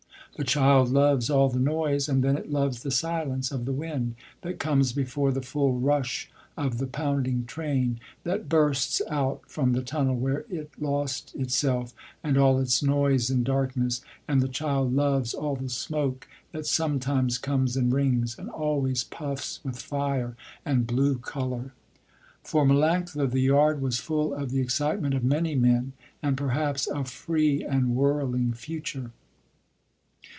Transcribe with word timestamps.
The 0.37 0.45
child 0.47 0.89
loves 0.89 1.29
all 1.29 1.49
the 1.49 1.59
noise, 1.59 2.09
and 2.09 2.23
then 2.23 2.35
it 2.35 2.49
loves 2.51 2.81
the 2.81 2.89
silence 2.89 3.51
of 3.51 3.65
the 3.65 3.71
wind 3.73 4.15
that 4.41 4.57
comes 4.59 4.91
before 4.91 5.31
the 5.31 5.41
full 5.43 5.73
rush 5.77 6.31
of 6.57 6.79
the 6.79 6.87
pounding 6.87 7.45
train, 7.45 7.99
that 8.23 8.49
bursts 8.49 9.03
out 9.07 9.41
from 9.47 9.73
the 9.73 9.83
tunnel 9.83 10.15
where 10.15 10.45
it 10.49 10.71
lost 10.79 11.35
itself 11.35 11.93
and 12.23 12.39
all 12.39 12.57
its 12.57 12.81
noise 12.81 13.29
in 13.29 13.43
darkness, 13.43 14.01
and 14.27 14.41
the 14.41 14.47
child 14.47 14.95
loves 14.95 15.35
all 15.35 15.55
the 15.55 15.69
smoke, 15.69 16.27
that 16.53 16.65
sometimes 16.65 17.37
comes 17.37 17.77
in 17.77 17.91
rings, 17.91 18.35
and 18.39 18.49
always 18.49 19.03
puffs 19.03 19.59
with 19.63 19.77
fire 19.77 20.35
and 20.65 20.87
blue 20.87 21.19
color. 21.19 21.71
For 22.43 22.65
Melanctha 22.65 23.29
the 23.29 23.41
yard 23.41 23.79
was 23.79 23.99
full 23.99 24.33
of 24.33 24.49
the 24.49 24.61
excitement 24.61 25.13
of 25.13 25.23
many 25.23 25.53
men, 25.53 25.93
and 26.23 26.35
perhaps 26.35 26.87
a 26.87 27.03
free 27.05 27.63
and 27.63 27.95
whirling 27.95 28.53
future. 28.53 29.11